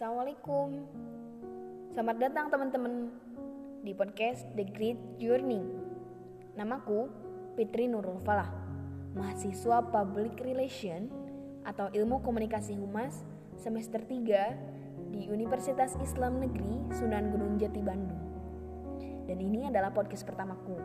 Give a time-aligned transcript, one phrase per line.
[0.00, 0.80] Assalamualaikum.
[1.92, 3.12] Selamat datang teman-teman
[3.84, 5.60] Di podcast The Great Journey.
[6.56, 7.12] Namaku
[7.52, 8.48] Fitri Nurul Falah
[9.12, 11.12] Mahasiswa Public Relation
[11.68, 13.28] Atau Ilmu Komunikasi Humas
[13.60, 18.24] Semester 3 Di Universitas Islam Negeri Sunan Gunung Jati Bandung.
[19.28, 20.80] Dan ini adalah podcast pertamaku.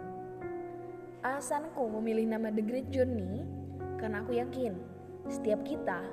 [1.24, 3.48] Alasanku memilih nama The Great Journey
[3.96, 4.76] Karena aku yakin
[5.32, 6.04] Setiap kita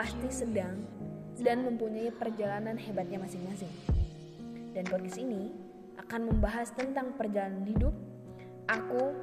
[0.00, 1.07] pasti sedang
[1.42, 3.70] dan mempunyai perjalanan hebatnya masing-masing.
[4.74, 5.54] Dan podcast ini
[5.98, 7.94] akan membahas tentang perjalanan hidup
[8.68, 9.16] aku,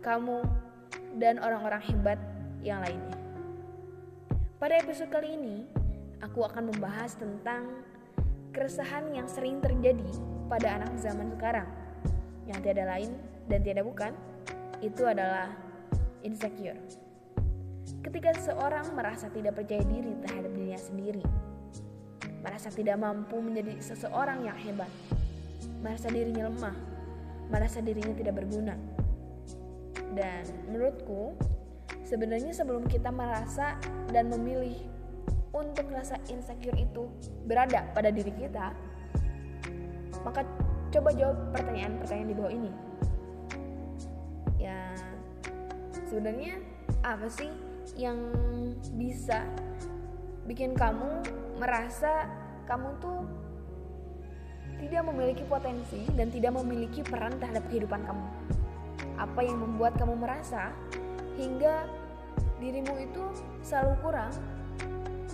[0.00, 0.40] kamu,
[1.18, 2.18] dan orang-orang hebat
[2.62, 3.16] yang lainnya.
[4.56, 5.56] Pada episode kali ini,
[6.24, 7.84] aku akan membahas tentang
[8.54, 10.08] keresahan yang sering terjadi
[10.48, 11.68] pada anak zaman sekarang.
[12.48, 13.10] Yang tiada lain
[13.50, 14.12] dan tiada bukan,
[14.80, 15.52] itu adalah
[16.24, 16.78] insecure.
[18.04, 21.24] Ketika seseorang merasa tidak percaya diri terhadap dirinya sendiri,
[22.44, 24.92] merasa tidak mampu menjadi seseorang yang hebat,
[25.80, 26.76] merasa dirinya lemah,
[27.48, 28.76] merasa dirinya tidak berguna.
[30.12, 31.32] Dan menurutku,
[32.04, 33.80] sebenarnya sebelum kita merasa
[34.12, 34.76] dan memilih
[35.56, 37.08] untuk rasa insecure itu
[37.48, 38.76] berada pada diri kita,
[40.20, 40.44] maka
[40.92, 42.72] coba jawab pertanyaan-pertanyaan di bawah ini.
[44.60, 44.92] Ya,
[46.12, 46.60] sebenarnya
[47.00, 47.48] apa sih
[47.96, 48.16] yang
[48.96, 49.48] bisa
[50.44, 51.24] bikin kamu
[51.56, 52.28] merasa
[52.68, 53.24] kamu tuh
[54.84, 58.26] tidak memiliki potensi dan tidak memiliki peran terhadap kehidupan kamu.
[59.16, 60.74] Apa yang membuat kamu merasa
[61.40, 61.88] hingga
[62.60, 63.24] dirimu itu
[63.64, 64.32] selalu kurang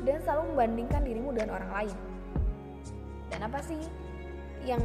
[0.06, 1.96] dan selalu membandingkan dirimu dengan orang lain?
[3.30, 3.80] Dan apa sih
[4.62, 4.82] yang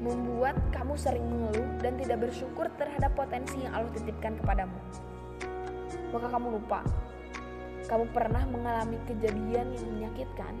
[0.00, 4.78] membuat kamu sering mengeluh dan tidak bersyukur terhadap potensi yang Allah titipkan kepadamu?
[6.14, 6.80] Maka kamu lupa
[7.84, 10.56] kamu pernah mengalami kejadian yang menyakitkan,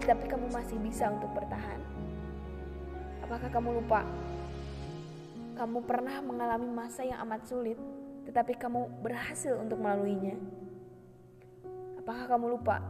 [0.00, 1.76] tapi kamu masih bisa untuk bertahan?
[3.24, 4.00] Apakah kamu lupa?
[5.60, 7.76] Kamu pernah mengalami masa yang amat sulit,
[8.24, 10.36] tetapi kamu berhasil untuk melaluinya?
[12.00, 12.80] Apakah kamu lupa?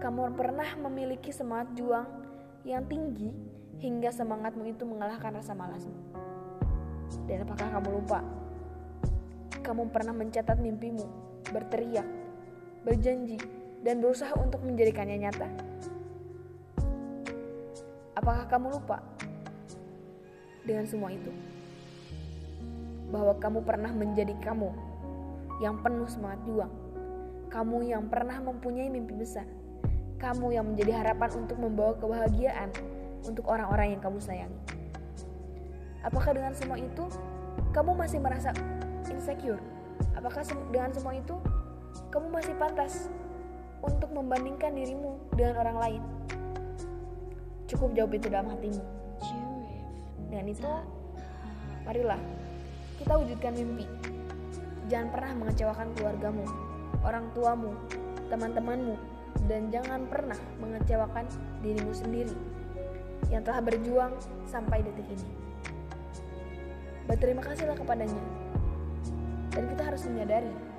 [0.00, 2.08] Kamu pernah memiliki semangat juang
[2.64, 3.32] yang tinggi
[3.80, 5.96] hingga semangatmu itu mengalahkan rasa malasmu.
[7.24, 8.20] Dan apakah kamu lupa?
[9.60, 11.06] Kamu pernah mencatat mimpimu,
[11.50, 12.21] berteriak,
[12.82, 13.38] berjanji,
[13.82, 15.48] dan berusaha untuk menjadikannya nyata.
[18.18, 19.02] Apakah kamu lupa
[20.62, 21.30] dengan semua itu?
[23.10, 24.70] Bahwa kamu pernah menjadi kamu
[25.58, 26.72] yang penuh semangat juang.
[27.50, 29.44] Kamu yang pernah mempunyai mimpi besar.
[30.22, 32.70] Kamu yang menjadi harapan untuk membawa kebahagiaan
[33.26, 34.60] untuk orang-orang yang kamu sayangi.
[36.02, 37.06] Apakah dengan semua itu
[37.74, 38.50] kamu masih merasa
[39.10, 39.60] insecure?
[40.14, 41.36] Apakah dengan semua itu
[42.12, 43.08] kamu masih pantas
[43.80, 46.02] untuk membandingkan dirimu dengan orang lain.
[47.64, 48.84] Cukup jawab itu dalam hatimu.
[50.28, 50.72] Dengan itu,
[51.88, 52.20] marilah
[53.00, 53.88] kita wujudkan mimpi.
[54.92, 56.44] Jangan pernah mengecewakan keluargamu,
[57.00, 57.72] orang tuamu,
[58.28, 58.94] teman-temanmu,
[59.48, 61.24] dan jangan pernah mengecewakan
[61.64, 62.36] dirimu sendiri
[63.32, 64.12] yang telah berjuang
[64.44, 65.28] sampai detik ini.
[67.08, 68.20] Berterima kasihlah kepadanya.
[69.52, 70.71] Dan kita harus menyadari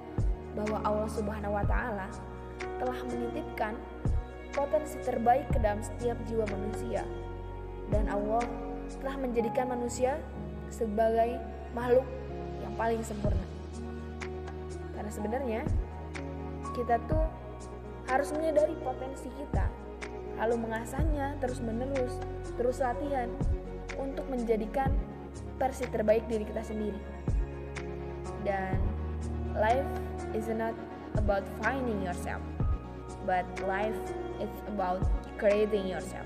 [0.53, 2.08] bahwa Allah Subhanahu wa taala
[2.78, 3.74] telah menitipkan
[4.53, 7.02] potensi terbaik ke dalam setiap jiwa manusia.
[7.90, 8.41] Dan Allah
[9.02, 10.22] telah menjadikan manusia
[10.69, 11.42] sebagai
[11.74, 12.06] makhluk
[12.62, 13.46] yang paling sempurna.
[14.94, 15.62] Karena sebenarnya
[16.74, 17.25] kita tuh
[18.09, 19.66] harus menyadari potensi kita,
[20.38, 22.13] lalu mengasahnya terus-menerus,
[22.58, 23.30] terus latihan
[23.97, 24.90] untuk menjadikan
[25.58, 27.02] versi terbaik diri kita sendiri.
[28.44, 28.93] Dan
[29.53, 29.86] life
[30.34, 30.74] is not
[31.18, 32.41] about finding yourself,
[33.25, 33.97] but life
[34.41, 35.06] is about
[35.38, 36.25] creating yourself.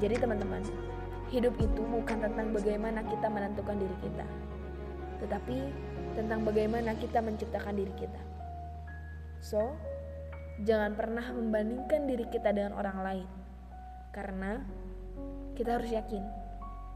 [0.00, 0.64] Jadi teman-teman,
[1.28, 4.26] hidup itu bukan tentang bagaimana kita menentukan diri kita,
[5.24, 5.56] tetapi
[6.16, 8.20] tentang bagaimana kita menciptakan diri kita.
[9.44, 9.76] So,
[10.64, 13.28] jangan pernah membandingkan diri kita dengan orang lain,
[14.16, 14.64] karena
[15.54, 16.24] kita harus yakin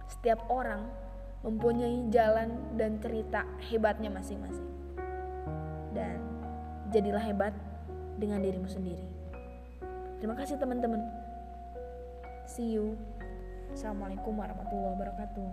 [0.08, 0.88] setiap orang
[1.44, 4.77] mempunyai jalan dan cerita hebatnya masing-masing
[6.88, 7.54] jadilah hebat
[8.16, 9.04] dengan dirimu sendiri.
[10.18, 11.04] Terima kasih teman-teman.
[12.48, 12.98] See you.
[13.70, 15.48] Assalamualaikum warahmatullahi wabarakatuh.